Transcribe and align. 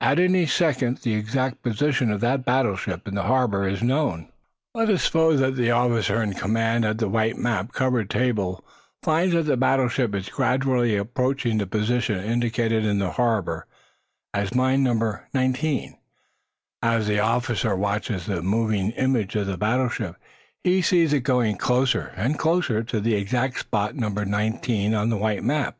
At 0.00 0.20
any 0.20 0.46
second 0.46 0.98
the 0.98 1.14
exact 1.14 1.64
position 1.64 2.08
of 2.12 2.20
that 2.20 2.44
battleship 2.44 3.08
in 3.08 3.16
the 3.16 3.24
harbor 3.24 3.66
is 3.66 3.82
known. 3.82 4.28
Let 4.72 4.88
us 4.88 5.02
suppose 5.02 5.40
that 5.40 5.56
the 5.56 5.72
officer 5.72 6.22
in 6.22 6.34
command 6.34 6.84
at 6.84 6.98
the 6.98 7.08
white, 7.08 7.36
map 7.38 7.72
covered 7.72 8.08
table 8.08 8.64
finds 9.02 9.34
that 9.34 9.46
the 9.46 9.56
battleship 9.56 10.14
is 10.14 10.28
gradually 10.28 10.96
approaching 10.96 11.58
the 11.58 11.66
position 11.66 12.22
indicated 12.22 12.84
in 12.84 13.00
the 13.00 13.10
harbor 13.10 13.66
as 14.32 14.54
mine 14.54 14.84
number 14.84 15.26
nineteen; 15.34 15.98
as 16.80 17.08
the 17.08 17.18
officer 17.18 17.74
watches 17.74 18.26
the 18.26 18.42
moving 18.42 18.92
image 18.92 19.34
of 19.34 19.48
the 19.48 19.58
battleship, 19.58 20.14
he 20.62 20.82
sees 20.82 21.12
it 21.12 21.22
going 21.24 21.56
closer 21.56 22.12
and 22.14 22.38
closer 22.38 22.84
to 22.84 23.00
the 23.00 23.16
exact 23.16 23.58
spot 23.58 23.96
numbered 23.96 24.28
nineteen 24.28 24.94
or 24.94 25.04
the 25.04 25.16
white 25.16 25.42
map. 25.42 25.76